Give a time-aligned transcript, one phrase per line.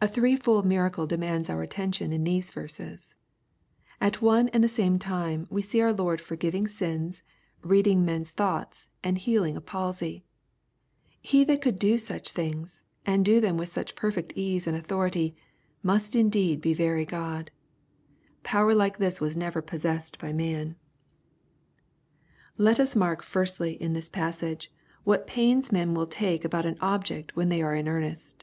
[0.00, 3.14] A THREEFOLD miracle demands our attention in these verses.
[4.00, 7.22] At one and the same time, we see our Lord forgiving sins,
[7.62, 10.24] reading men's thoughts, and healing a palsy.
[11.20, 14.34] He that could do such things, and do them with LhVrfec.
[14.34, 15.34] ^ ..d .uthority,
[15.84, 17.52] Lt Meed be very God.
[18.42, 20.74] Power like this was never possessed by man.
[22.58, 24.72] Let us mark, firstly, in this passage,
[25.04, 28.42] what pains men will take about an ol^fect when they are in earnest.